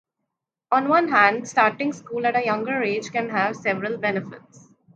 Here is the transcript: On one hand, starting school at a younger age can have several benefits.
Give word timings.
On 0.71 0.89
one 0.89 1.09
hand, 1.09 1.47
starting 1.47 1.93
school 1.93 2.25
at 2.25 2.35
a 2.35 2.43
younger 2.43 2.81
age 2.81 3.11
can 3.11 3.29
have 3.29 3.55
several 3.55 3.97
benefits. 3.99 4.69